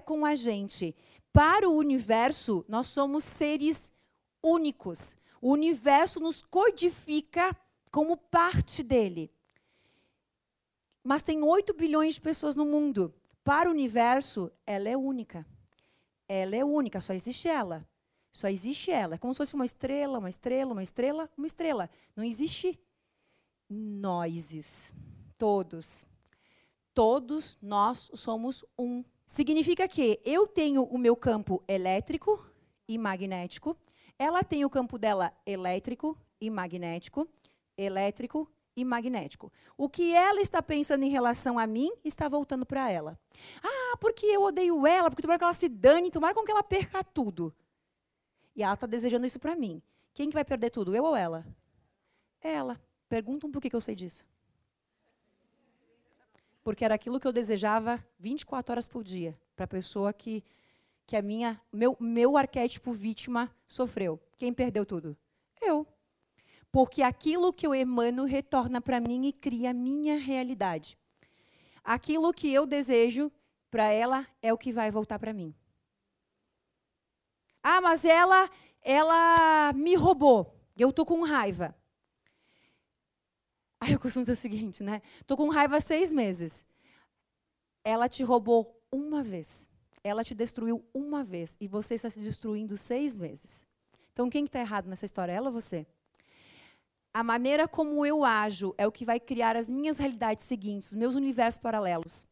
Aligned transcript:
Com 0.00 0.24
a 0.24 0.34
gente. 0.34 0.94
Para 1.32 1.68
o 1.68 1.76
universo, 1.76 2.64
nós 2.68 2.88
somos 2.88 3.24
seres 3.24 3.92
únicos. 4.42 5.16
O 5.40 5.52
universo 5.52 6.20
nos 6.20 6.42
codifica 6.42 7.56
como 7.90 8.16
parte 8.16 8.82
dele. 8.82 9.30
Mas 11.02 11.22
tem 11.22 11.42
8 11.42 11.72
bilhões 11.74 12.14
de 12.14 12.20
pessoas 12.20 12.54
no 12.54 12.64
mundo. 12.64 13.14
Para 13.42 13.68
o 13.68 13.72
universo, 13.72 14.50
ela 14.66 14.88
é 14.88 14.96
única. 14.96 15.46
Ela 16.28 16.56
é 16.56 16.64
única, 16.64 17.00
só 17.00 17.12
existe 17.12 17.48
ela. 17.48 17.86
Só 18.30 18.48
existe 18.48 18.90
ela. 18.90 19.14
É 19.14 19.18
como 19.18 19.34
se 19.34 19.38
fosse 19.38 19.54
uma 19.54 19.64
estrela, 19.64 20.18
uma 20.18 20.28
estrela, 20.28 20.72
uma 20.72 20.82
estrela, 20.82 21.28
uma 21.36 21.46
estrela. 21.46 21.90
Não 22.14 22.22
existe 22.22 22.78
nós, 23.68 24.92
todos. 25.36 26.06
Todos 26.94 27.58
nós 27.60 28.10
somos 28.14 28.64
um. 28.78 29.04
Significa 29.30 29.86
que 29.86 30.20
eu 30.24 30.44
tenho 30.44 30.82
o 30.82 30.98
meu 30.98 31.14
campo 31.14 31.62
elétrico 31.68 32.44
e 32.88 32.98
magnético, 32.98 33.76
ela 34.18 34.42
tem 34.42 34.64
o 34.64 34.68
campo 34.68 34.98
dela 34.98 35.32
elétrico 35.46 36.18
e 36.40 36.50
magnético, 36.50 37.28
elétrico 37.78 38.50
e 38.74 38.84
magnético. 38.84 39.52
O 39.78 39.88
que 39.88 40.12
ela 40.12 40.40
está 40.40 40.60
pensando 40.60 41.04
em 41.04 41.10
relação 41.10 41.60
a 41.60 41.66
mim 41.68 41.92
está 42.04 42.28
voltando 42.28 42.66
para 42.66 42.90
ela. 42.90 43.16
Ah, 43.62 43.96
porque 44.00 44.26
eu 44.26 44.42
odeio 44.42 44.84
ela, 44.84 45.08
porque 45.08 45.22
tomara 45.22 45.38
que 45.38 45.44
ela 45.44 45.54
se 45.54 45.68
dane, 45.68 46.10
tomara 46.10 46.34
com 46.34 46.44
que 46.44 46.50
ela 46.50 46.64
perca 46.64 47.04
tudo. 47.04 47.54
E 48.56 48.64
ela 48.64 48.74
está 48.74 48.88
desejando 48.88 49.26
isso 49.26 49.38
para 49.38 49.54
mim. 49.54 49.80
Quem 50.12 50.28
que 50.28 50.34
vai 50.34 50.44
perder 50.44 50.70
tudo, 50.70 50.92
eu 50.92 51.04
ou 51.04 51.14
ela? 51.14 51.46
Ela. 52.40 52.80
Perguntam 53.08 53.48
por 53.48 53.62
que, 53.62 53.70
que 53.70 53.76
eu 53.76 53.80
sei 53.80 53.94
disso. 53.94 54.26
Porque 56.70 56.84
era 56.84 56.94
aquilo 56.94 57.18
que 57.18 57.26
eu 57.26 57.32
desejava 57.32 57.98
24 58.20 58.72
horas 58.72 58.86
por 58.86 59.02
dia 59.02 59.36
para 59.56 59.64
a 59.64 59.66
pessoa 59.66 60.12
que 60.12 60.44
que 61.04 61.16
a 61.16 61.20
minha 61.20 61.60
meu, 61.72 61.96
meu 61.98 62.36
arquétipo 62.36 62.92
vítima 62.92 63.52
sofreu. 63.66 64.20
Quem 64.38 64.52
perdeu 64.52 64.86
tudo? 64.86 65.16
Eu. 65.60 65.84
Porque 66.70 67.02
aquilo 67.02 67.52
que 67.52 67.66
eu 67.66 67.74
emano 67.74 68.24
retorna 68.24 68.80
para 68.80 69.00
mim 69.00 69.26
e 69.26 69.32
cria 69.32 69.70
a 69.70 69.74
minha 69.74 70.16
realidade. 70.16 70.96
Aquilo 71.82 72.32
que 72.32 72.52
eu 72.52 72.64
desejo 72.64 73.32
para 73.68 73.86
ela 73.92 74.24
é 74.40 74.52
o 74.52 74.58
que 74.58 74.70
vai 74.70 74.92
voltar 74.92 75.18
para 75.18 75.32
mim. 75.32 75.52
Ah, 77.60 77.80
mas 77.80 78.04
ela 78.04 78.48
ela 78.80 79.72
me 79.72 79.96
roubou. 79.96 80.54
Eu 80.78 80.92
tô 80.92 81.04
com 81.04 81.24
raiva. 81.24 81.74
Aí 83.80 83.92
eu 83.92 83.98
costumo 83.98 84.22
dizer 84.22 84.32
o 84.32 84.36
seguinte, 84.36 84.82
né? 84.82 85.00
Tô 85.26 85.36
com 85.36 85.48
raiva 85.48 85.76
há 85.76 85.80
seis 85.80 86.12
meses. 86.12 86.66
Ela 87.82 88.08
te 88.08 88.22
roubou 88.22 88.78
uma 88.92 89.22
vez. 89.22 89.66
Ela 90.04 90.22
te 90.22 90.34
destruiu 90.34 90.84
uma 90.92 91.24
vez 91.24 91.56
e 91.58 91.66
você 91.66 91.94
está 91.94 92.10
se 92.10 92.20
destruindo 92.20 92.76
seis 92.76 93.16
meses. 93.16 93.66
Então, 94.12 94.28
quem 94.28 94.44
está 94.44 94.60
errado 94.60 94.86
nessa 94.86 95.06
história? 95.06 95.32
Ela 95.32 95.48
ou 95.48 95.52
você? 95.52 95.86
A 97.12 97.24
maneira 97.24 97.66
como 97.66 98.04
eu 98.04 98.24
ajo 98.24 98.74
é 98.76 98.86
o 98.86 98.92
que 98.92 99.04
vai 99.04 99.18
criar 99.18 99.56
as 99.56 99.68
minhas 99.68 99.98
realidades 99.98 100.44
seguintes, 100.44 100.90
os 100.90 100.94
meus 100.94 101.14
universos 101.14 101.60
paralelos. 101.60 102.26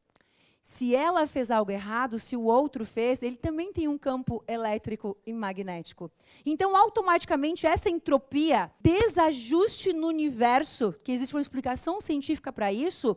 Se 0.71 0.95
ela 0.95 1.27
fez 1.27 1.51
algo 1.51 1.71
errado, 1.71 2.19
se 2.19 2.37
o 2.37 2.43
outro 2.43 2.85
fez, 2.85 3.23
ele 3.23 3.39
também 3.39 3.73
tem 3.73 3.89
um 3.89 3.97
campo 3.97 4.45
elétrico 4.47 5.17
e 5.25 5.33
magnético. 5.33 6.13
Então, 6.45 6.77
automaticamente, 6.77 7.67
essa 7.67 7.89
entropia, 7.89 8.71
desajuste 8.79 9.95
no 9.95 10.09
universo, 10.09 10.95
que 11.03 11.11
existe 11.11 11.35
uma 11.35 11.41
explicação 11.41 12.03
científica 12.03 12.53
para 12.53 12.71
isso, 12.71 13.17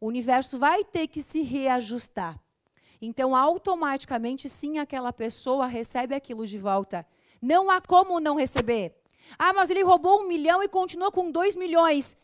o 0.00 0.08
universo 0.08 0.58
vai 0.58 0.82
ter 0.82 1.06
que 1.06 1.22
se 1.22 1.40
reajustar. 1.40 2.36
Então, 3.00 3.36
automaticamente, 3.36 4.48
sim, 4.48 4.78
aquela 4.78 5.12
pessoa 5.12 5.68
recebe 5.68 6.16
aquilo 6.16 6.48
de 6.48 6.58
volta. 6.58 7.06
Não 7.40 7.70
há 7.70 7.80
como 7.80 8.18
não 8.18 8.34
receber. 8.34 8.92
Ah, 9.38 9.52
mas 9.52 9.70
ele 9.70 9.84
roubou 9.84 10.22
um 10.22 10.26
milhão 10.26 10.64
e 10.64 10.68
continua 10.68 11.12
com 11.12 11.30
dois 11.30 11.54
milhões. 11.54 12.16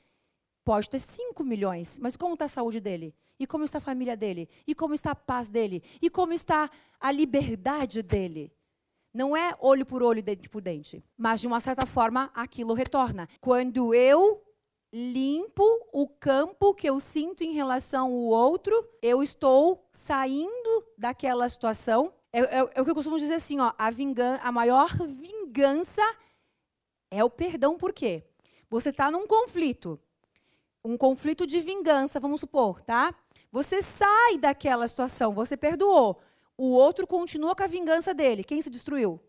Pode 0.65 0.91
ter 0.91 0.99
cinco 0.99 1.45
milhões, 1.45 1.97
mas 2.01 2.17
como 2.17 2.35
está 2.35 2.47
a 2.47 2.49
saúde 2.49 2.81
dele? 2.81 3.15
E 3.39 3.47
como 3.47 3.65
está 3.65 3.79
a 3.79 3.81
família 3.81 4.17
dele? 4.17 4.49
E 4.67 4.75
como 4.75 4.95
está 4.95 5.11
a 5.11 5.17
paz 5.17 5.49
dele? 5.49 5.83
E 6.01 6.09
como 6.09 6.33
está 6.33 6.71
a 7.01 7.11
liberdade 7.11 8.03
dele? 8.03 8.53
Não 9.13 9.37
é 9.37 9.57
olho 9.61 9.87
por 9.87 10.03
olho, 10.03 10.23
dente 10.23 10.49
por 10.49 10.61
dente. 10.61 11.05
Mas, 11.17 11.41
de 11.41 11.47
uma 11.47 11.61
certa 11.61 11.87
forma, 11.87 12.31
aquilo 12.35 12.75
retorna. 12.75 13.29
Quando 13.41 13.95
eu 13.95 14.43
limpo 14.93 15.65
o 15.93 16.07
campo 16.09 16.75
que 16.75 16.89
eu 16.89 17.01
sinto 17.01 17.43
em 17.43 17.53
relação 17.53 18.07
ao 18.07 18.13
outro, 18.13 18.89
eu 19.03 19.23
estou 19.23 19.89
saindo 19.91 20.85
daquela 20.97 21.49
situação. 21.49 22.13
É, 22.33 22.41
é, 22.41 22.71
é 22.75 22.81
o 22.81 22.85
que 22.85 22.91
eu 22.91 22.95
costumo 22.95 23.19
dizer 23.19 23.35
assim, 23.35 23.59
ó, 23.61 23.73
a, 23.79 23.89
a 24.43 24.53
maior 24.53 24.97
vingança 25.07 26.03
é 27.11 27.23
o 27.25 27.31
perdão. 27.31 27.77
Por 27.77 27.93
quê? 27.93 28.25
Você 28.69 28.91
está 28.91 29.11
num 29.11 29.27
conflito, 29.27 30.01
um 30.85 30.97
conflito 30.97 31.47
de 31.47 31.61
vingança, 31.61 32.19
vamos 32.19 32.41
supor, 32.41 32.81
tá? 32.83 33.15
Você 33.55 33.83
sai 33.83 34.37
daquela 34.37 34.89
situação, 34.89 35.33
você 35.33 35.57
perdoou. 35.57 36.21
O 36.59 36.73
outro 36.73 37.07
continua 37.07 37.55
com 37.55 37.63
a 37.63 37.69
vingança 37.69 38.13
dele. 38.13 38.43
Quem 38.43 38.61
se 38.61 38.69
destruiu? 38.69 39.21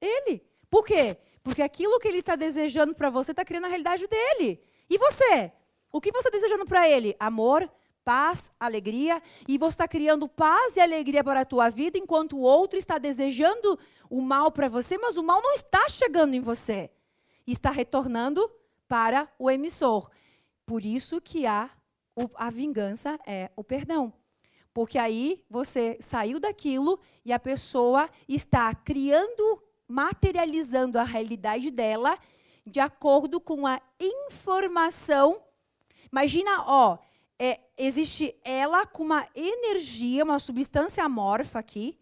Ele. 0.00 0.42
Por 0.68 0.84
quê? 0.84 1.16
Porque 1.40 1.62
aquilo 1.62 2.00
que 2.00 2.08
ele 2.08 2.18
está 2.18 2.34
desejando 2.34 2.92
para 2.92 3.10
você 3.10 3.30
está 3.30 3.44
criando 3.44 3.66
a 3.66 3.68
realidade 3.68 4.08
dele. 4.08 4.60
E 4.90 4.98
você? 4.98 5.52
O 5.92 6.00
que 6.00 6.10
você 6.10 6.26
está 6.26 6.30
desejando 6.30 6.66
para 6.66 6.88
ele? 6.88 7.14
Amor, 7.20 7.70
paz, 8.04 8.50
alegria. 8.58 9.22
E 9.46 9.58
você 9.58 9.74
está 9.74 9.86
criando 9.86 10.28
paz 10.28 10.76
e 10.76 10.80
alegria 10.80 11.22
para 11.22 11.42
a 11.42 11.44
tua 11.44 11.68
vida, 11.68 11.96
enquanto 11.96 12.36
o 12.36 12.40
outro 12.40 12.80
está 12.80 12.98
desejando 12.98 13.78
o 14.10 14.20
mal 14.20 14.50
para 14.50 14.68
você, 14.68 14.98
mas 14.98 15.16
o 15.16 15.22
mal 15.22 15.40
não 15.40 15.54
está 15.54 15.88
chegando 15.88 16.34
em 16.34 16.40
você. 16.40 16.90
Está 17.46 17.70
retornando 17.70 18.50
para 18.88 19.28
o 19.38 19.48
emissor. 19.48 20.10
Por 20.66 20.84
isso 20.84 21.20
que 21.20 21.46
a, 22.16 22.46
a 22.46 22.50
vingança 22.50 23.18
é 23.26 23.50
o 23.56 23.64
perdão. 23.64 24.12
Porque 24.72 24.98
aí 24.98 25.44
você 25.48 25.96
saiu 26.00 26.40
daquilo 26.40 26.98
e 27.24 27.32
a 27.32 27.38
pessoa 27.38 28.08
está 28.28 28.74
criando 28.74 29.62
materializando 29.86 30.98
a 30.98 31.04
realidade 31.04 31.70
dela 31.70 32.18
de 32.66 32.80
acordo 32.80 33.40
com 33.40 33.66
a 33.66 33.80
informação. 34.00 35.40
Imagina, 36.10 36.64
ó, 36.66 36.98
é, 37.38 37.60
existe 37.76 38.34
ela 38.42 38.86
com 38.86 39.02
uma 39.02 39.28
energia, 39.34 40.24
uma 40.24 40.38
substância 40.38 41.04
amorfa 41.04 41.58
aqui, 41.58 41.98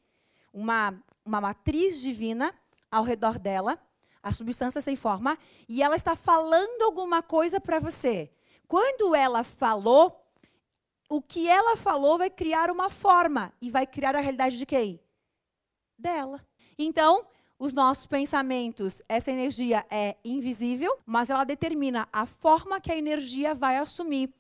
uma, 0.53 0.95
uma 1.25 1.41
matriz 1.41 2.01
divina 2.01 2.55
ao 2.91 3.03
redor 3.03 3.39
dela, 3.39 3.79
a 4.23 4.33
substância 4.33 4.81
sem 4.81 4.95
forma, 4.95 5.37
e 5.69 5.83
ela 5.83 5.97
está 5.97 6.15
falando 6.15 6.83
alguma 6.83 7.23
coisa 7.23 7.61
para 7.61 7.81
você. 7.81 8.31
Quando 8.69 9.15
ela 9.15 9.45
falou, 9.45 10.23
o 11.09 11.21
que 11.21 11.49
ela 11.49 11.77
falou 11.77 12.19
vai 12.19 12.31
criar 12.31 12.71
uma 12.71 12.89
forma 12.89 13.53
e 13.61 13.71
vai 13.71 13.87
criar 13.87 14.17
a 14.17 14.21
realidade 14.21 14.57
de 14.57 14.65
quem? 14.65 14.99
Dela. 15.99 16.41
Então, 16.79 17.27
os 17.59 17.73
nossos 17.73 18.07
pensamentos, 18.07 19.01
essa 19.09 19.31
energia 19.31 19.87
é 19.89 20.17
invisível, 20.25 20.99
mas 21.07 21.31
ela 21.31 21.45
determina 21.45 22.09
a 22.13 22.27
forma 22.27 22.81
que 22.81 22.91
a 22.91 22.97
energia 22.97 23.55
vai 23.55 23.77
assumir. 23.77 24.35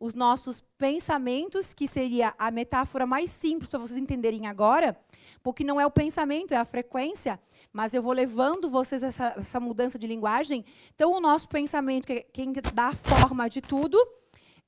Os 0.00 0.12
nossos 0.12 0.60
pensamentos, 0.76 1.72
que 1.72 1.86
seria 1.86 2.34
a 2.36 2.50
metáfora 2.50 3.06
mais 3.06 3.30
simples 3.30 3.70
para 3.70 3.78
vocês 3.78 3.96
entenderem 3.96 4.46
agora, 4.48 4.98
porque 5.42 5.62
não 5.62 5.80
é 5.80 5.86
o 5.86 5.90
pensamento, 5.90 6.52
é 6.52 6.56
a 6.56 6.64
frequência, 6.64 7.38
mas 7.74 7.92
eu 7.92 8.02
vou 8.02 8.14
levando 8.14 8.70
vocês 8.70 9.02
essa, 9.02 9.34
essa 9.36 9.60
mudança 9.60 9.98
de 9.98 10.06
linguagem. 10.06 10.64
Então, 10.94 11.12
o 11.12 11.20
nosso 11.20 11.46
pensamento, 11.48 12.06
que 12.06 12.12
é 12.12 12.20
quem 12.22 12.52
dá 12.72 12.88
a 12.88 12.94
forma 12.94 13.50
de 13.50 13.60
tudo, 13.60 13.98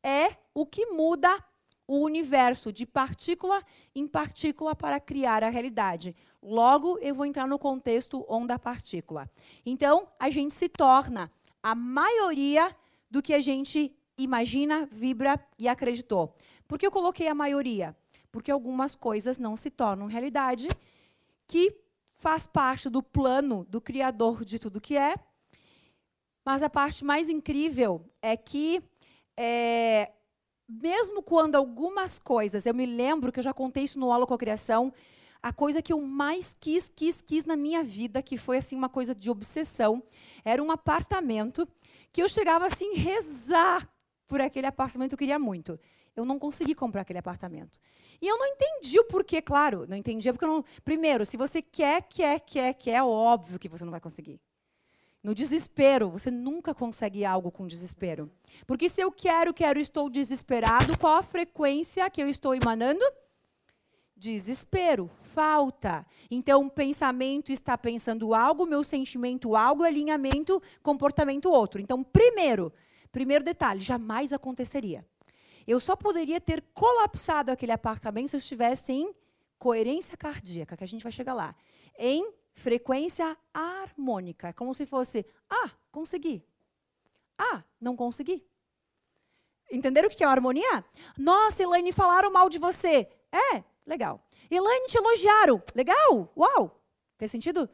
é 0.03 0.37
o 0.53 0.67
que 0.67 0.87
muda 0.87 1.43
o 1.89 2.01
universo 2.01 2.71
de 2.71 2.85
partícula 2.85 3.63
em 3.95 4.07
partícula 4.07 4.75
para 4.75 5.01
criar 5.01 5.43
a 5.43 5.49
realidade. 5.49 6.15
Logo, 6.43 6.99
eu 6.99 7.15
vou 7.15 7.25
entrar 7.25 7.47
no 7.47 7.59
contexto 7.59 8.27
onda-partícula. 8.29 9.31
Então, 9.65 10.07
a 10.19 10.29
gente 10.29 10.55
se 10.55 10.69
torna 10.69 11.33
a 11.63 11.75
maioria 11.75 12.77
do 13.11 13.23
que 13.23 13.33
a 13.33 13.41
gente 13.41 13.97
imagina, 14.19 14.87
vibra 14.93 15.41
e 15.57 15.69
acreditou. 15.69 16.35
Por 16.69 16.79
que 16.79 16.87
eu 16.87 16.91
coloquei 16.91 17.29
a 17.29 17.35
maioria? 17.35 17.97
porque 18.37 18.51
algumas 18.51 18.95
coisas 18.95 19.39
não 19.39 19.57
se 19.57 19.71
tornam 19.71 20.07
realidade, 20.07 20.69
que 21.47 21.75
faz 22.19 22.47
parte 22.47 22.89
do 22.89 23.03
plano 23.03 23.65
do 23.69 23.81
Criador 23.81 24.45
de 24.45 24.59
tudo 24.59 24.81
que 24.81 24.97
é. 24.97 25.15
Mas 26.45 26.63
a 26.63 26.71
parte 26.71 27.05
mais 27.05 27.29
incrível 27.29 28.05
é 28.23 28.37
que, 28.37 28.83
é, 29.37 30.13
mesmo 30.69 31.23
quando 31.23 31.57
algumas 31.57 32.19
coisas, 32.19 32.67
eu 32.67 32.75
me 32.75 32.87
lembro 32.87 33.33
que 33.33 33.41
eu 33.41 33.45
já 33.45 33.53
contei 33.53 33.85
isso 33.85 33.99
no 33.99 34.13
Aula 34.13 34.27
com 34.27 34.35
a 34.35 34.39
Criação, 34.39 34.93
a 35.43 35.53
coisa 35.53 35.83
que 35.83 35.93
eu 35.93 36.01
mais 36.01 36.57
quis, 36.59 36.89
quis, 36.89 37.21
quis 37.21 37.45
na 37.45 37.57
minha 37.57 37.83
vida, 37.83 38.23
que 38.23 38.37
foi 38.37 38.59
assim 38.59 38.77
uma 38.77 38.89
coisa 38.89 39.15
de 39.15 39.31
obsessão, 39.31 40.03
era 40.45 40.63
um 40.63 40.71
apartamento 40.71 41.69
que 42.13 42.23
eu 42.23 42.29
chegava 42.29 42.67
assim 42.67 42.95
rezar 42.95 43.89
por 44.27 44.41
aquele 44.41 44.67
apartamento, 44.67 45.13
eu 45.13 45.19
queria 45.19 45.39
muito. 45.39 45.79
Eu 46.17 46.25
não 46.25 46.39
consegui 46.39 46.75
comprar 46.75 47.03
aquele 47.03 47.19
apartamento. 47.19 47.79
E 48.21 48.27
eu 48.27 48.39
não 48.39 48.47
entendi 48.47 48.99
o 48.99 49.05
porquê, 49.05 49.43
claro, 49.43 49.87
não 49.87 49.97
entendia 49.97 50.33
porque 50.33 50.47
eu 50.47 50.49
não. 50.49 50.65
Primeiro, 50.83 51.27
se 51.27 51.37
você 51.37 51.61
quer, 51.61 52.03
quer, 52.03 52.41
quer, 52.41 52.73
quer, 52.73 52.93
é 52.93 53.03
óbvio 53.05 53.59
que 53.59 53.69
você 53.69 53.85
não 53.85 53.91
vai 53.91 54.01
conseguir. 54.01 54.41
No 55.23 55.35
desespero, 55.35 56.09
você 56.09 56.31
nunca 56.31 56.73
consegue 56.73 57.25
algo 57.25 57.51
com 57.51 57.67
desespero. 57.67 58.31
Porque 58.67 58.89
se 58.89 59.01
eu 59.01 59.11
quero, 59.11 59.53
quero, 59.53 59.81
estou 59.81 60.09
desesperado, 60.09 60.97
qual 60.99 61.17
a 61.17 61.23
frequência 61.23 62.09
que 62.09 62.23
eu 62.23 62.29
estou 62.29 62.55
emanando? 62.55 63.05
Desespero, 64.17 65.11
falta. 65.35 66.07
Então, 66.31 66.67
o 66.67 66.71
pensamento 66.71 67.53
está 67.53 67.77
pensando 67.77 68.35
algo, 68.35 68.65
meu 68.65 68.83
sentimento 68.83 69.57
algo, 69.57 69.83
alinhamento, 69.83 70.63
comportamento 70.83 71.51
outro. 71.51 71.81
Então, 71.81 72.03
primeiro, 72.03 72.73
primeiro 73.13 73.45
detalhe, 73.45 73.81
jamais 73.81 74.33
aconteceria. 74.33 75.05
Eu 75.67 75.81
só 75.81 75.97
poderia 75.97 76.41
ter 76.41 76.63
colapsado 76.73 77.51
aquele 77.51 77.73
apartamento 77.73 78.29
se 78.29 78.37
eu 78.37 78.39
estivesse 78.39 78.93
em 78.93 79.15
coerência 79.59 80.17
cardíaca, 80.17 80.77
que 80.77 80.85
a 80.85 80.89
gente 80.89 81.03
vai 81.03 81.11
chegar 81.11 81.35
lá. 81.35 81.55
Em 81.99 82.33
frequência 82.55 83.37
harmônica, 83.53 84.53
como 84.53 84.73
se 84.73 84.87
fosse, 84.87 85.27
ah, 85.51 85.71
consegui. 85.91 86.45
Ah, 87.37 87.63
não 87.81 87.97
consegui. 87.97 88.47
Entenderam 89.71 90.09
o 90.09 90.11
que 90.11 90.23
é 90.23 90.27
harmonia? 90.27 90.85
Nossa, 91.19 91.63
Elaine, 91.63 91.93
falaram 91.93 92.31
mal 92.31 92.49
de 92.49 92.59
você. 92.59 93.09
É, 93.33 93.65
legal. 93.85 94.25
Elaine, 94.49 94.87
te 94.87 94.97
elogiaram. 94.97 95.61
Legal. 95.75 96.33
Uau. 96.37 96.81
Fez 97.19 97.31
sentido? 97.31 97.69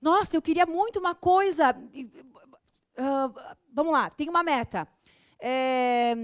Nossa, 0.00 0.36
eu 0.36 0.42
queria 0.42 0.66
muito 0.66 0.98
uma 0.98 1.14
coisa. 1.14 1.70
Uh, 1.72 3.56
vamos 3.72 3.92
lá, 3.92 4.10
tem 4.10 4.28
uma 4.28 4.42
meta 4.42 4.86
é, 5.44 6.14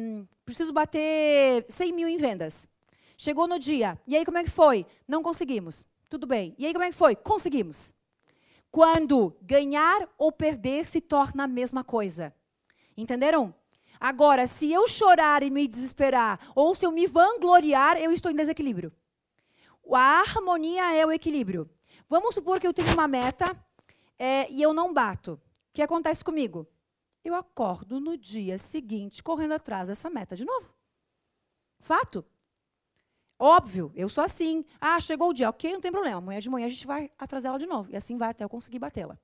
preciso 0.45 0.73
bater 0.73 1.67
100 1.69 1.93
mil 1.93 2.09
em 2.09 2.17
vendas. 2.17 2.69
Chegou 3.17 3.49
no 3.49 3.59
dia. 3.59 4.01
E 4.07 4.17
aí, 4.17 4.25
como 4.25 4.39
é 4.39 4.45
que 4.45 4.51
foi? 4.51 4.87
Não 5.09 5.25
conseguimos. 5.25 5.85
Tudo 6.09 6.25
bem. 6.25 6.55
E 6.57 6.65
aí, 6.65 6.73
como 6.73 6.85
é 6.85 6.91
que 6.91 6.97
foi? 6.97 7.17
Conseguimos. 7.17 7.93
Quando 8.71 9.37
ganhar 9.43 10.09
ou 10.17 10.31
perder 10.31 10.85
se 10.85 11.01
torna 11.01 11.45
a 11.45 11.49
mesma 11.49 11.83
coisa. 11.83 12.33
Entenderam? 12.97 13.53
Agora, 13.99 14.47
se 14.47 14.71
eu 14.71 14.87
chorar 14.87 15.43
e 15.43 15.51
me 15.51 15.67
desesperar, 15.67 16.39
ou 16.55 16.77
se 16.77 16.87
eu 16.87 16.93
me 16.93 17.09
vangloriar, 17.09 17.97
eu 17.97 18.13
estou 18.13 18.31
em 18.31 18.37
desequilíbrio. 18.37 18.93
A 19.93 20.21
harmonia 20.21 20.95
é 20.95 21.05
o 21.05 21.11
equilíbrio. 21.11 21.69
Vamos 22.09 22.37
supor 22.37 22.61
que 22.61 22.67
eu 22.67 22.73
tenho 22.73 22.93
uma 22.93 23.09
meta 23.09 23.57
é, 24.17 24.49
e 24.51 24.63
eu 24.63 24.73
não 24.73 24.95
bato. 24.95 25.33
O 25.33 25.41
que 25.73 25.83
acontece 25.83 26.23
comigo? 26.23 26.69
Eu 27.29 27.35
acordo 27.35 28.01
no 28.01 28.17
dia 28.17 28.59
seguinte 28.59 29.23
correndo 29.23 29.53
atrás 29.53 29.89
dessa 29.89 30.11
meta 30.11 30.35
de 30.35 30.45
novo. 30.45 30.75
Fato. 31.81 32.25
Óbvio, 33.39 33.93
eu 33.95 34.09
sou 34.09 34.25
assim. 34.25 34.65
Ah, 34.81 35.01
chegou 35.01 35.31
o 35.31 35.33
dia, 35.33 35.49
ok, 35.49 35.73
não 35.73 35.81
tem 35.81 35.93
problema. 35.93 36.19
Amanhã 36.19 36.41
de 36.41 36.51
manhã 36.51 36.67
a 36.67 36.71
gente 36.71 36.87
vai 36.87 37.11
atrás 37.19 37.45
dela 37.45 37.59
de 37.59 37.67
novo. 37.67 37.91
E 37.93 37.97
assim 37.97 38.17
vai 38.17 38.31
até 38.31 38.43
eu 38.43 38.49
conseguir 38.49 38.79
batê-la. 38.79 39.17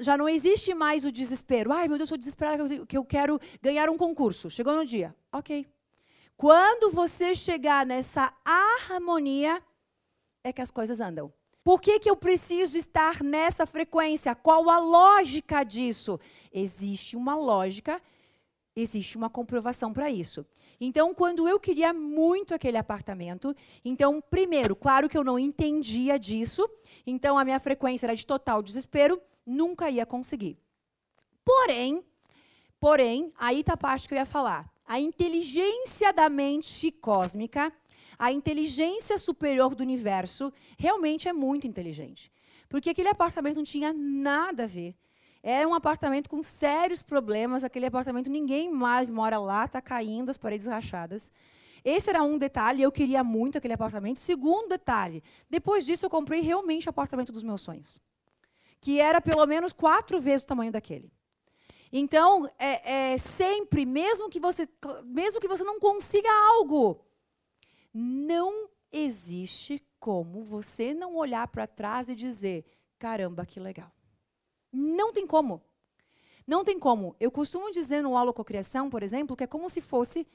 Já 0.00 0.18
não 0.18 0.28
existe 0.28 0.74
mais 0.74 1.04
o 1.04 1.12
desespero. 1.12 1.72
Ai, 1.72 1.88
meu 1.88 1.96
Deus, 1.96 2.10
eu 2.10 2.16
estou 2.16 2.18
desesperada 2.18 2.84
que 2.86 2.96
eu 2.96 3.04
quero 3.04 3.40
ganhar 3.62 3.88
um 3.88 3.96
concurso. 3.96 4.50
Chegou 4.50 4.74
no 4.74 4.84
dia. 4.84 5.14
Ok. 5.32 5.66
Quando 6.36 6.90
você 6.90 7.34
chegar 7.34 7.86
nessa 7.86 8.34
harmonia, 8.44 9.62
é 10.42 10.52
que 10.52 10.60
as 10.60 10.70
coisas 10.70 11.00
andam. 11.00 11.32
Por 11.62 11.80
que, 11.80 11.98
que 11.98 12.08
eu 12.08 12.16
preciso 12.16 12.78
estar 12.78 13.22
nessa 13.22 13.66
frequência? 13.66 14.34
Qual 14.34 14.70
a 14.70 14.78
lógica 14.78 15.62
disso? 15.62 16.18
Existe 16.50 17.16
uma 17.16 17.36
lógica, 17.36 18.00
existe 18.74 19.16
uma 19.18 19.28
comprovação 19.28 19.92
para 19.92 20.10
isso. 20.10 20.46
Então, 20.80 21.14
quando 21.14 21.46
eu 21.46 21.60
queria 21.60 21.92
muito 21.92 22.54
aquele 22.54 22.78
apartamento, 22.78 23.54
então, 23.84 24.22
primeiro, 24.22 24.74
claro 24.74 25.08
que 25.08 25.18
eu 25.18 25.24
não 25.24 25.38
entendia 25.38 26.18
disso, 26.18 26.68
então 27.06 27.38
a 27.38 27.44
minha 27.44 27.60
frequência 27.60 28.06
era 28.06 28.16
de 28.16 28.26
total 28.26 28.62
desespero, 28.62 29.20
nunca 29.44 29.90
ia 29.90 30.06
conseguir. 30.06 30.56
Porém, 31.44 32.02
porém, 32.78 33.30
aí 33.36 33.60
está 33.60 33.74
a 33.74 33.76
parte 33.76 34.08
que 34.08 34.14
eu 34.14 34.18
ia 34.18 34.24
falar. 34.26 34.72
A 34.90 34.98
inteligência 34.98 36.12
da 36.12 36.28
mente 36.28 36.90
cósmica 36.90 37.72
a 38.20 38.30
inteligência 38.30 39.16
superior 39.16 39.74
do 39.74 39.82
universo 39.82 40.52
realmente 40.78 41.26
é 41.26 41.32
muito 41.32 41.66
inteligente. 41.66 42.30
Porque 42.68 42.90
aquele 42.90 43.08
apartamento 43.08 43.56
não 43.56 43.64
tinha 43.64 43.94
nada 43.94 44.64
a 44.64 44.66
ver. 44.66 44.94
Era 45.42 45.66
um 45.66 45.72
apartamento 45.72 46.28
com 46.28 46.42
sérios 46.42 47.02
problemas. 47.02 47.64
Aquele 47.64 47.86
apartamento, 47.86 48.28
ninguém 48.28 48.70
mais 48.70 49.08
mora 49.08 49.38
lá, 49.38 49.64
está 49.64 49.80
caindo, 49.80 50.28
as 50.28 50.36
paredes 50.36 50.66
rachadas. 50.66 51.32
Esse 51.82 52.10
era 52.10 52.22
um 52.22 52.36
detalhe, 52.36 52.82
eu 52.82 52.92
queria 52.92 53.24
muito 53.24 53.56
aquele 53.56 53.72
apartamento. 53.72 54.18
Segundo 54.18 54.68
detalhe, 54.68 55.22
depois 55.48 55.86
disso 55.86 56.04
eu 56.04 56.10
comprei 56.10 56.42
realmente 56.42 56.88
o 56.88 56.90
apartamento 56.90 57.32
dos 57.32 57.42
meus 57.42 57.62
sonhos. 57.62 58.02
Que 58.82 59.00
era 59.00 59.18
pelo 59.22 59.46
menos 59.46 59.72
quatro 59.72 60.20
vezes 60.20 60.42
o 60.42 60.46
tamanho 60.46 60.70
daquele. 60.70 61.10
Então, 61.92 62.48
é, 62.58 63.12
é, 63.12 63.18
sempre, 63.18 63.84
mesmo 63.84 64.28
que, 64.28 64.38
você, 64.38 64.68
mesmo 65.04 65.40
que 65.40 65.48
você 65.48 65.64
não 65.64 65.80
consiga 65.80 66.28
algo, 66.52 67.04
não 67.92 68.68
existe 68.92 69.82
como 69.98 70.42
você 70.42 70.94
não 70.94 71.16
olhar 71.16 71.48
para 71.48 71.66
trás 71.66 72.08
e 72.08 72.14
dizer: 72.14 72.64
caramba, 72.98 73.44
que 73.44 73.58
legal. 73.58 73.90
Não 74.72 75.12
tem 75.12 75.26
como. 75.26 75.60
Não 76.46 76.64
tem 76.64 76.78
como. 76.78 77.14
Eu 77.18 77.30
costumo 77.30 77.70
dizer 77.70 78.02
no 78.02 78.16
aula 78.16 78.32
cocriação, 78.32 78.88
por 78.88 79.02
exemplo, 79.02 79.36
que 79.36 79.44
é 79.44 79.46
como 79.46 79.68
se 79.68 79.80
fosse 79.80 80.26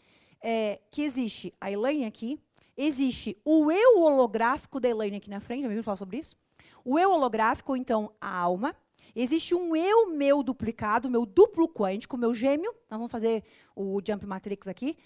é, 0.41 0.79
que 0.91 1.01
existe 1.01 1.53
a 1.59 1.71
Elaine 1.71 2.05
aqui, 2.05 2.39
existe 2.77 3.37
o 3.43 3.71
eu 3.71 3.99
holográfico 3.99 4.79
da 4.79 4.89
Elaine 4.89 5.17
aqui 5.17 5.29
na 5.29 5.39
frente, 5.39 5.63
já 5.63 5.69
me 5.69 5.81
falar 5.81 5.97
sobre 5.97 6.17
isso? 6.17 6.37
O 6.83 6.99
eu 6.99 7.11
holográfico, 7.11 7.75
então, 7.75 8.11
a 8.21 8.37
alma. 8.37 8.75
Existe 9.15 9.55
um 9.55 9.75
eu 9.75 10.09
meu 10.09 10.43
duplicado, 10.43 11.09
meu 11.09 11.25
duplo 11.25 11.69
quântico, 11.69 12.17
meu 12.17 12.33
gêmeo. 12.33 12.73
Nós 12.89 12.99
vamos 12.99 13.11
fazer 13.11 13.43
o 13.75 14.01
Jump 14.05 14.25
Matrix 14.25 14.67
aqui 14.67 14.97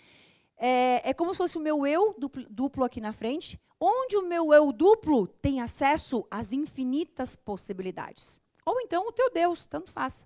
é, 0.59 1.09
é 1.09 1.13
como 1.13 1.33
se 1.33 1.37
fosse 1.37 1.57
o 1.57 1.61
meu 1.61 1.87
eu 1.87 2.13
duplo, 2.17 2.45
duplo 2.49 2.83
aqui 2.83 2.99
na 2.99 3.13
frente, 3.13 3.59
onde 3.79 4.17
o 4.17 4.27
meu 4.27 4.53
eu 4.53 4.71
duplo 4.73 5.25
tem 5.25 5.61
acesso 5.61 6.27
às 6.29 6.51
infinitas 6.51 7.35
possibilidades. 7.35 8.41
Ou 8.65 8.81
então 8.81 9.07
o 9.07 9.11
teu 9.11 9.31
Deus, 9.31 9.65
tanto 9.65 9.89
faz. 9.89 10.25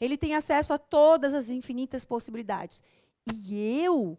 Ele 0.00 0.16
tem 0.16 0.34
acesso 0.34 0.72
a 0.72 0.78
todas 0.78 1.32
as 1.32 1.48
infinitas 1.48 2.04
possibilidades. 2.04 2.82
E 3.32 3.80
eu, 3.80 4.18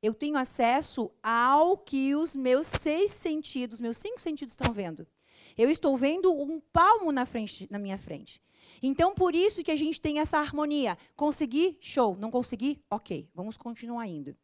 eu 0.00 0.14
tenho 0.14 0.36
acesso 0.36 1.10
ao 1.20 1.76
que 1.76 2.14
os 2.14 2.36
meus 2.36 2.68
seis 2.68 3.10
sentidos, 3.10 3.80
meus 3.80 3.96
cinco 3.96 4.20
sentidos 4.20 4.52
estão 4.52 4.72
vendo. 4.72 5.06
Eu 5.56 5.70
estou 5.70 5.96
vendo 5.96 6.32
um 6.32 6.60
palmo 6.72 7.12
na, 7.12 7.26
frente, 7.26 7.66
na 7.70 7.78
minha 7.78 7.98
frente. 7.98 8.40
Então, 8.82 9.14
por 9.14 9.34
isso 9.34 9.62
que 9.62 9.70
a 9.70 9.76
gente 9.76 10.00
tem 10.00 10.18
essa 10.18 10.38
harmonia. 10.38 10.98
Consegui? 11.16 11.76
Show. 11.80 12.16
Não 12.16 12.30
consegui? 12.30 12.80
Ok, 12.90 13.28
vamos 13.34 13.56
continuar 13.56 14.06
indo 14.06 14.36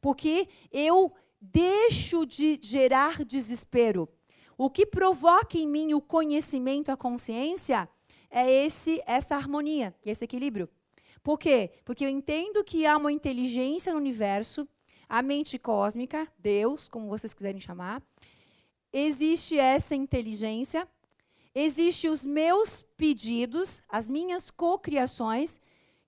porque 0.00 0.48
eu 0.70 1.12
deixo 1.40 2.24
de 2.24 2.58
gerar 2.62 3.24
desespero. 3.24 4.08
O 4.56 4.70
que 4.70 4.86
provoca 4.86 5.58
em 5.58 5.66
mim 5.66 5.94
o 5.94 6.00
conhecimento, 6.00 6.90
a 6.90 6.96
consciência, 6.96 7.88
é 8.30 8.50
esse 8.64 9.02
essa 9.06 9.34
harmonia, 9.34 9.94
esse 10.04 10.24
equilíbrio. 10.24 10.68
Por 11.22 11.38
quê? 11.38 11.70
Porque 11.84 12.04
eu 12.04 12.08
entendo 12.08 12.64
que 12.64 12.86
há 12.86 12.96
uma 12.96 13.12
inteligência 13.12 13.92
no 13.92 13.98
universo, 13.98 14.66
a 15.08 15.22
mente 15.22 15.58
cósmica, 15.58 16.26
Deus, 16.38 16.88
como 16.88 17.08
vocês 17.08 17.34
quiserem 17.34 17.60
chamar. 17.60 18.02
Existe 18.92 19.58
essa 19.58 19.94
inteligência, 19.94 20.86
existem 21.54 22.10
os 22.10 22.24
meus 22.24 22.82
pedidos, 22.96 23.82
as 23.88 24.08
minhas 24.08 24.50
cocriações, 24.50 25.60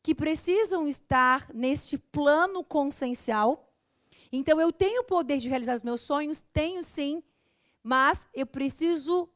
que 0.02 0.14
precisam 0.14 0.86
estar 0.86 1.48
neste 1.54 1.96
plano 1.96 2.62
consciencial 2.62 3.64
então 4.36 4.60
eu 4.60 4.72
tenho 4.72 5.02
o 5.02 5.04
poder 5.04 5.38
de 5.38 5.48
realizar 5.48 5.76
os 5.76 5.84
meus 5.84 6.00
sonhos, 6.00 6.44
tenho 6.52 6.82
sim, 6.82 7.22
mas 7.84 8.26
eu 8.34 8.44
preciso 8.44 9.28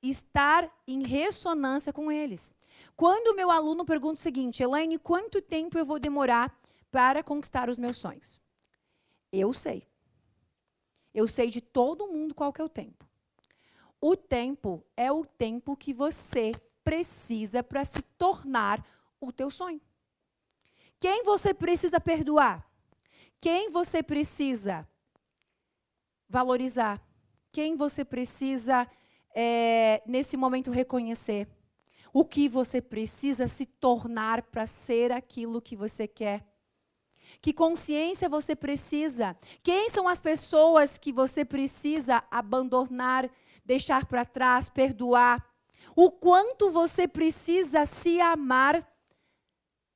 estar 0.00 0.72
em 0.86 1.02
ressonância 1.02 1.92
com 1.92 2.10
eles. 2.10 2.54
Quando 2.94 3.32
o 3.32 3.34
meu 3.36 3.50
aluno 3.50 3.84
pergunta 3.84 4.20
o 4.20 4.22
seguinte, 4.22 4.62
Elaine, 4.62 4.96
quanto 4.96 5.42
tempo 5.42 5.76
eu 5.76 5.84
vou 5.84 5.98
demorar 5.98 6.56
para 6.88 7.20
conquistar 7.20 7.68
os 7.68 7.78
meus 7.78 7.96
sonhos? 7.96 8.40
Eu 9.32 9.52
sei. 9.52 9.84
Eu 11.14 11.28
sei 11.28 11.48
de 11.48 11.60
todo 11.60 12.08
mundo 12.08 12.34
qual 12.34 12.52
que 12.52 12.60
é 12.60 12.64
o 12.64 12.68
tempo. 12.68 13.06
O 14.00 14.16
tempo 14.16 14.84
é 14.96 15.10
o 15.12 15.24
tempo 15.24 15.76
que 15.76 15.94
você 15.94 16.52
precisa 16.82 17.62
para 17.62 17.84
se 17.84 18.02
tornar 18.18 18.84
o 19.20 19.32
teu 19.32 19.50
sonho. 19.50 19.80
Quem 21.00 21.24
você 21.24 21.54
precisa 21.54 22.00
perdoar? 22.00 22.68
Quem 23.40 23.70
você 23.70 24.02
precisa 24.02 24.86
valorizar? 26.28 27.00
Quem 27.52 27.76
você 27.76 28.04
precisa, 28.04 28.90
é, 29.34 30.02
nesse 30.06 30.36
momento, 30.36 30.70
reconhecer? 30.70 31.48
O 32.12 32.24
que 32.24 32.48
você 32.48 32.80
precisa 32.80 33.48
se 33.48 33.64
tornar 33.64 34.42
para 34.42 34.66
ser 34.66 35.12
aquilo 35.12 35.62
que 35.62 35.76
você 35.76 36.06
quer? 36.06 36.44
Que 37.40 37.52
consciência 37.52 38.28
você 38.28 38.56
precisa? 38.56 39.36
Quem 39.62 39.88
são 39.88 40.08
as 40.08 40.20
pessoas 40.20 40.98
que 40.98 41.12
você 41.12 41.44
precisa 41.44 42.24
abandonar, 42.30 43.30
deixar 43.64 44.06
para 44.06 44.24
trás, 44.24 44.68
perdoar? 44.68 45.44
O 45.96 46.10
quanto 46.10 46.70
você 46.70 47.06
precisa 47.06 47.86
se 47.86 48.20
amar 48.20 48.86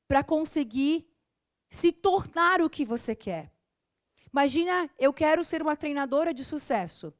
para 0.06 0.22
conseguir 0.22 1.06
se 1.70 1.92
tornar 1.92 2.60
o 2.60 2.70
que 2.70 2.84
você 2.84 3.14
quer? 3.14 3.52
Imagina, 4.32 4.88
eu 4.98 5.12
quero 5.12 5.42
ser 5.42 5.62
uma 5.62 5.76
treinadora 5.76 6.32
de 6.32 6.44
sucesso. 6.44 7.12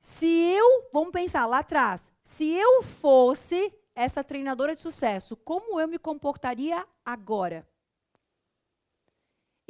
Se 0.00 0.26
eu, 0.26 0.88
vamos 0.92 1.12
pensar 1.12 1.46
lá 1.46 1.58
atrás, 1.58 2.10
se 2.22 2.48
eu 2.48 2.82
fosse 2.82 3.72
essa 3.94 4.24
treinadora 4.24 4.74
de 4.74 4.80
sucesso, 4.80 5.36
como 5.36 5.78
eu 5.78 5.86
me 5.86 5.98
comportaria 5.98 6.86
agora? 7.04 7.68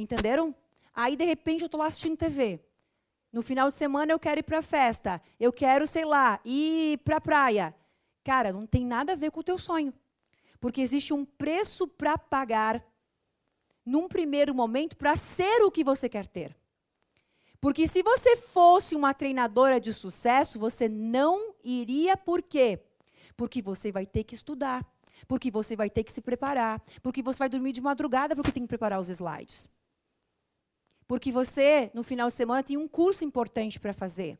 Entenderam? 0.00 0.54
Aí, 0.94 1.16
de 1.16 1.24
repente, 1.24 1.62
eu 1.62 1.66
estou 1.66 1.80
lá 1.80 1.86
assistindo 1.86 2.16
TV. 2.16 2.60
No 3.32 3.42
final 3.42 3.68
de 3.68 3.74
semana, 3.74 4.12
eu 4.12 4.18
quero 4.18 4.40
ir 4.40 4.42
para 4.42 4.58
a 4.58 4.62
festa. 4.62 5.22
Eu 5.38 5.52
quero, 5.52 5.86
sei 5.86 6.04
lá, 6.04 6.40
ir 6.44 6.98
para 6.98 7.18
a 7.18 7.20
praia. 7.20 7.74
Cara, 8.24 8.52
não 8.52 8.66
tem 8.66 8.84
nada 8.84 9.12
a 9.12 9.16
ver 9.16 9.30
com 9.30 9.40
o 9.40 9.44
teu 9.44 9.58
sonho. 9.58 9.92
Porque 10.58 10.80
existe 10.80 11.12
um 11.12 11.24
preço 11.24 11.86
para 11.86 12.18
pagar, 12.18 12.84
num 13.84 14.08
primeiro 14.08 14.54
momento, 14.54 14.96
para 14.96 15.16
ser 15.16 15.62
o 15.62 15.70
que 15.70 15.84
você 15.84 16.08
quer 16.08 16.26
ter. 16.26 16.56
Porque 17.60 17.86
se 17.86 18.02
você 18.02 18.36
fosse 18.36 18.96
uma 18.96 19.12
treinadora 19.12 19.78
de 19.78 19.92
sucesso, 19.92 20.58
você 20.58 20.88
não 20.88 21.54
iria 21.62 22.16
por 22.16 22.42
quê? 22.42 22.80
Porque 23.36 23.60
você 23.62 23.92
vai 23.92 24.06
ter 24.06 24.24
que 24.24 24.34
estudar, 24.34 24.84
porque 25.28 25.50
você 25.50 25.76
vai 25.76 25.90
ter 25.90 26.02
que 26.02 26.12
se 26.12 26.20
preparar, 26.20 26.82
porque 27.02 27.22
você 27.22 27.38
vai 27.38 27.48
dormir 27.48 27.72
de 27.72 27.80
madrugada 27.80 28.34
porque 28.34 28.52
tem 28.52 28.62
que 28.62 28.68
preparar 28.68 28.98
os 28.98 29.08
slides. 29.08 29.68
Porque 31.10 31.32
você, 31.32 31.90
no 31.92 32.04
final 32.04 32.28
de 32.28 32.34
semana, 32.34 32.62
tem 32.62 32.76
um 32.76 32.86
curso 32.86 33.24
importante 33.24 33.80
para 33.80 33.92
fazer. 33.92 34.38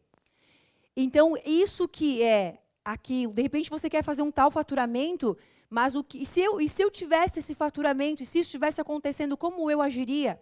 Então, 0.97 1.35
isso 1.45 1.89
que 1.89 2.23
é 2.23 2.59
aquilo, 2.85 3.33
de 3.33 3.43
repente 3.43 3.69
você 3.69 3.91
quer 3.91 4.05
fazer 4.05 4.23
um 4.23 4.31
tal 4.31 4.53
faturamento, 4.53 5.37
mas 5.69 5.97
o 5.97 6.05
que, 6.05 6.23
e 6.23 6.25
se 6.25 6.41
eu, 6.41 6.61
e 6.61 6.69
se 6.69 6.81
eu 6.81 6.89
tivesse 6.89 7.41
esse 7.41 7.57
faturamento, 7.57 8.23
e 8.23 8.25
se 8.25 8.39
isso 8.39 8.47
estivesse 8.47 8.81
acontecendo, 8.81 9.37
como 9.37 9.69
eu 9.69 9.83
agiria? 9.83 10.41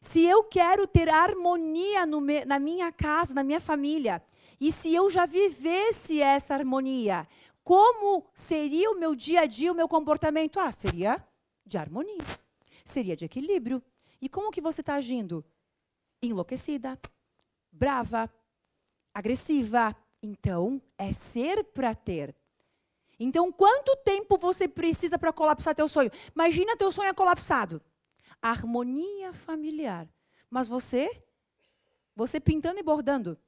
Se 0.00 0.24
eu 0.24 0.42
quero 0.44 0.86
ter 0.86 1.10
harmonia 1.10 2.06
me, 2.06 2.42
na 2.46 2.58
minha 2.58 2.90
casa, 2.90 3.34
na 3.34 3.44
minha 3.44 3.60
família, 3.60 4.22
e 4.58 4.72
se 4.72 4.94
eu 4.94 5.10
já 5.10 5.26
vivesse 5.26 6.22
essa 6.22 6.54
harmonia, 6.54 7.28
como 7.62 8.24
seria 8.32 8.90
o 8.90 8.98
meu 8.98 9.14
dia 9.14 9.42
a 9.42 9.46
dia, 9.46 9.70
o 9.70 9.76
meu 9.76 9.86
comportamento? 9.86 10.58
Ah, 10.58 10.72
seria 10.72 11.22
de 11.66 11.76
harmonia, 11.76 12.24
seria 12.82 13.14
de 13.14 13.26
equilíbrio. 13.26 13.82
E 14.20 14.28
como 14.28 14.50
que 14.50 14.60
você 14.60 14.82
está 14.82 14.94
agindo? 14.94 15.44
Enlouquecida, 16.22 16.98
brava, 17.72 18.30
agressiva. 19.14 19.96
Então, 20.22 20.80
é 20.98 21.12
ser 21.12 21.64
para 21.64 21.94
ter. 21.94 22.34
Então, 23.18 23.50
quanto 23.52 23.96
tempo 23.96 24.36
você 24.36 24.68
precisa 24.68 25.18
para 25.18 25.32
colapsar 25.32 25.74
teu 25.74 25.88
sonho? 25.88 26.10
Imagina 26.34 26.76
teu 26.76 26.92
sonho 26.92 27.08
é 27.08 27.14
colapsado. 27.14 27.82
Harmonia 28.40 29.32
familiar. 29.32 30.08
Mas 30.50 30.68
você, 30.68 31.22
você 32.14 32.40
pintando 32.40 32.80
e 32.80 32.82
bordando. 32.82 33.38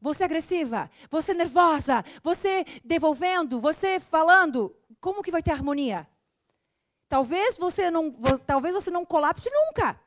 Você 0.00 0.24
agressiva, 0.24 0.90
você 1.10 1.34
nervosa, 1.34 2.02
você 2.22 2.64
devolvendo, 2.82 3.60
você 3.60 4.00
falando. 4.00 4.74
Como 4.98 5.22
que 5.22 5.30
vai 5.30 5.42
ter 5.42 5.50
harmonia? 5.50 6.08
Talvez 7.08 7.58
você 7.58 7.90
não, 7.90 8.10
talvez 8.46 8.74
você 8.74 8.90
não 8.90 9.04
colapse 9.04 9.50
nunca. 9.50 10.00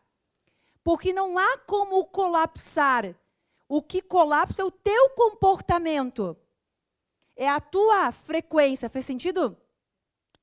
Porque 0.83 1.13
não 1.13 1.37
há 1.37 1.57
como 1.59 2.05
colapsar. 2.05 3.15
O 3.67 3.81
que 3.81 4.01
colapsa 4.01 4.61
é 4.61 4.65
o 4.65 4.71
teu 4.71 5.09
comportamento. 5.11 6.37
É 7.35 7.47
a 7.47 7.59
tua 7.59 8.11
frequência. 8.11 8.89
Fez 8.89 9.05
sentido? 9.05 9.57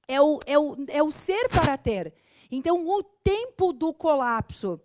É 0.09 0.21
o, 0.21 0.41
é 0.47 0.59
o, 0.59 0.77
é 0.89 1.03
o 1.03 1.11
ser 1.11 1.49
para 1.49 1.77
ter. 1.77 2.15
Então, 2.51 2.87
o 2.89 3.03
tempo 3.03 3.73
do 3.73 3.93
colapso. 3.93 4.81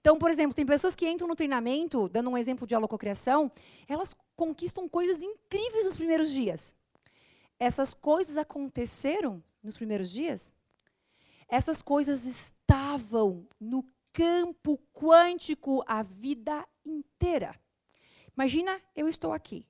Então, 0.00 0.18
por 0.18 0.30
exemplo, 0.30 0.54
tem 0.54 0.64
pessoas 0.64 0.94
que 0.94 1.08
entram 1.08 1.28
no 1.28 1.36
treinamento, 1.36 2.08
dando 2.08 2.30
um 2.30 2.38
exemplo 2.38 2.66
de 2.66 2.74
alococriação, 2.74 3.50
elas 3.86 4.16
conquistam 4.34 4.88
coisas 4.88 5.22
incríveis 5.22 5.84
nos 5.84 5.96
primeiros 5.96 6.30
dias. 6.30 6.74
Essas 7.58 7.92
coisas 7.92 8.38
aconteceram 8.38 9.42
nos 9.62 9.76
primeiros 9.76 10.10
dias? 10.10 10.50
Essas 11.46 11.82
coisas 11.82 12.24
estavam 12.24 13.46
no 13.60 13.84
campo 14.20 14.78
quântico 14.92 15.82
a 15.86 16.02
vida 16.02 16.68
inteira. 16.84 17.58
Imagina, 18.36 18.78
eu 18.94 19.08
estou 19.08 19.32
aqui. 19.32 19.66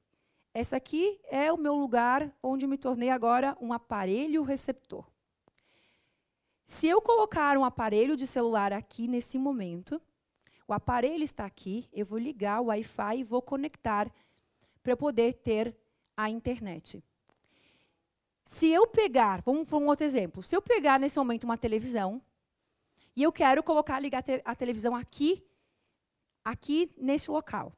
Essa 0.53 0.77
aqui 0.77 1.21
é 1.31 1.53
o 1.53 1.57
meu 1.57 1.77
lugar 1.77 2.35
onde 2.43 2.67
me 2.67 2.77
tornei 2.77 3.11
agora 3.11 3.57
um 3.61 3.73
aparelho 3.73 4.43
receptor. 4.43 5.07
Se 6.67 6.89
eu 6.89 7.01
colocar 7.01 7.57
um 7.57 7.65
aparelho 7.65 8.17
de 8.17 8.27
celular 8.27 8.73
aqui 8.73 9.07
nesse 9.07 9.39
momento, 9.39 10.03
o 10.67 10.73
aparelho 10.73 11.23
está 11.23 11.45
aqui, 11.45 11.89
eu 11.93 12.05
vou 12.05 12.19
ligar 12.19 12.61
o 12.61 12.67
Wi-Fi 12.67 13.19
e 13.21 13.25
vou 13.25 13.41
conectar 13.41 14.13
para 14.83 14.97
poder 14.97 15.35
ter 15.35 15.77
a 16.17 16.29
internet. 16.29 17.01
Se 18.45 18.67
eu 18.69 18.85
pegar, 18.89 19.43
vamos 19.43 19.69
para 19.69 19.79
um 19.79 19.87
outro 19.87 20.05
exemplo. 20.05 20.43
Se 20.43 20.57
eu 20.57 20.61
pegar 20.61 20.99
nesse 20.99 21.17
momento 21.17 21.45
uma 21.45 21.57
televisão 21.57 22.21
e 23.21 23.23
eu 23.23 23.31
quero 23.31 23.63
colocar, 23.63 24.01
ligar 24.01 24.25
a 24.47 24.55
televisão 24.55 24.97
aqui, 24.97 25.47
aqui 26.43 26.91
nesse 26.97 27.31
local. 27.31 27.77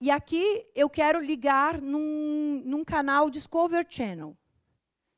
E 0.00 0.10
aqui 0.10 0.66
eu 0.74 0.88
quero 0.88 1.20
ligar 1.20 1.78
num, 1.78 2.62
num 2.64 2.82
canal 2.82 3.28
Discover 3.28 3.86
Channel, 3.86 4.34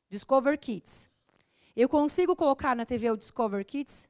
Discover 0.09 0.59
Kids. 0.59 1.09
Eu 1.73 1.87
consigo 1.87 2.35
colocar 2.35 2.75
na 2.75 2.85
TV 2.85 3.11
o 3.11 3.15
Discover 3.15 3.65
Kids? 3.65 4.09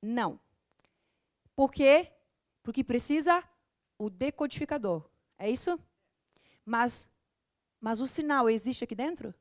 Não. 0.00 0.38
Por 1.56 1.72
quê? 1.72 2.12
Porque 2.62 2.84
precisa 2.84 3.42
o 3.98 4.08
decodificador. 4.08 5.10
É 5.36 5.50
isso? 5.50 5.76
Mas, 6.64 7.10
mas 7.80 8.00
o 8.00 8.06
sinal 8.06 8.48
existe 8.48 8.84
aqui 8.84 8.94
dentro? 8.94 9.34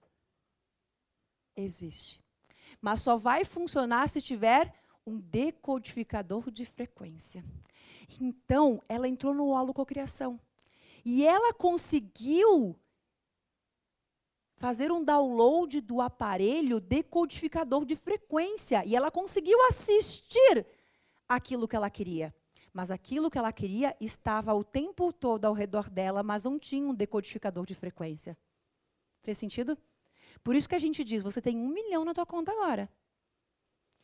Existe 1.56 2.23
mas 2.82 3.02
só 3.02 3.18
vai 3.18 3.46
funcionar 3.46 4.08
se 4.10 4.22
tiver 4.22 4.74
um 5.06 5.20
decodificador 5.20 6.50
de 6.50 6.66
frequência. 6.66 7.44
Então, 8.20 8.82
ela 8.88 9.08
entrou 9.08 9.34
no 9.34 9.48
holococriação. 9.48 10.40
E 11.06 11.26
ela 11.26 11.54
conseguiu 11.54 12.80
fazer 14.56 14.92
um 14.92 15.04
download 15.04 15.82
do 15.82 16.00
aparelho 16.00 16.80
decodificador 16.80 17.86
de 17.86 17.96
frequência. 17.96 18.86
E 18.86 18.96
ela 18.96 19.12
conseguiu 19.12 19.58
assistir 19.68 20.66
aquilo 21.28 21.68
que 21.68 21.76
ela 21.76 21.90
queria. 21.90 22.34
Mas 22.72 22.90
aquilo 22.90 23.30
que 23.30 23.38
ela 23.38 23.52
queria 23.52 23.96
estava 24.00 24.54
o 24.54 24.64
tempo 24.64 25.12
todo 25.12 25.46
ao 25.46 25.54
redor 25.54 25.90
dela, 25.90 26.24
mas 26.24 26.46
não 26.46 26.58
tinha 26.58 26.88
um 26.88 26.94
decodificador 26.94 27.66
de 27.66 27.76
frequência. 27.76 28.38
Fez 29.22 29.38
sentido? 29.38 29.78
Por 30.44 30.56
isso 30.56 30.68
que 30.68 30.76
a 30.76 30.80
gente 30.80 31.04
diz: 31.04 31.24
você 31.24 31.42
tem 31.42 31.58
um 31.58 31.70
milhão 31.70 32.04
na 32.04 32.14
tua 32.14 32.26
conta 32.26 32.52
agora. 32.52 32.90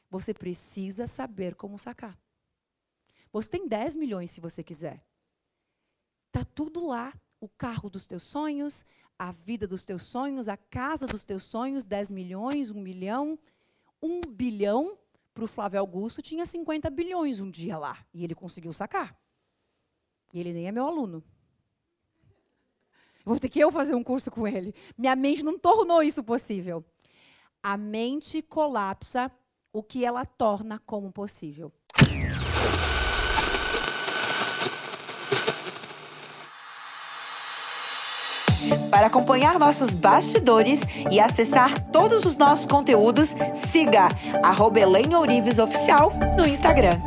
Você 0.10 0.34
precisa 0.34 1.08
saber 1.08 1.56
como 1.56 1.78
sacar. 1.78 2.18
Você 3.32 3.50
tem 3.50 3.68
10 3.68 3.96
milhões 3.96 4.32
se 4.32 4.42
você 4.42 4.64
quiser. 4.64 5.04
Está 6.28 6.44
tudo 6.44 6.88
lá. 6.88 7.14
O 7.42 7.48
carro 7.48 7.90
dos 7.90 8.06
teus 8.06 8.24
sonhos, 8.24 8.86
a 9.18 9.32
vida 9.32 9.66
dos 9.66 9.86
teus 9.86 10.04
sonhos, 10.04 10.50
a 10.50 10.58
casa 10.58 11.08
dos 11.08 11.24
teus 11.24 11.44
sonhos, 11.44 11.86
10 11.86 12.12
milhões, 12.12 12.70
1 12.70 12.82
milhão, 12.82 13.40
1 14.02 14.22
bilhão. 14.30 14.98
Para 15.34 15.46
o 15.46 15.48
Flávio 15.48 15.80
Augusto 15.80 16.22
tinha 16.22 16.46
50 16.46 16.90
bilhões 16.90 17.40
um 17.40 17.50
dia 17.50 17.78
lá. 17.78 18.06
E 18.14 18.24
ele 18.24 18.36
conseguiu 18.36 18.74
sacar. 18.74 19.18
E 20.34 20.40
ele 20.40 20.52
nem 20.52 20.68
é 20.68 20.72
meu 20.72 20.86
aluno. 20.86 21.24
Vou 23.26 23.40
ter 23.40 23.50
que 23.50 23.60
eu 23.60 23.72
fazer 23.72 23.96
um 23.96 24.04
curso 24.04 24.32
com 24.32 24.48
ele. 24.48 24.74
Minha 24.98 25.16
mente 25.16 25.44
não 25.44 25.58
tornou 25.58 26.02
isso 26.02 26.24
possível. 26.24 26.84
A 27.62 27.78
mente 27.78 28.42
colapsa 28.42 29.32
o 29.72 29.84
que 29.84 30.04
ela 30.06 30.26
torna 30.26 30.82
como 30.86 31.12
possível. 31.12 31.72
Para 38.90 39.08
acompanhar 39.08 39.58
nossos 39.58 39.94
bastidores 39.94 40.82
e 41.10 41.20
acessar 41.20 41.92
todos 41.92 42.26
os 42.26 42.36
nossos 42.36 42.66
conteúdos, 42.66 43.36
siga 43.54 44.08
arroba 44.44 44.82
Ourives 44.86 45.60
Oficial 45.60 46.12
no 46.38 46.48
Instagram. 46.48 47.00